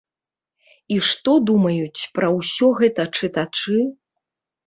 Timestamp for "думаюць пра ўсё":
1.49-2.67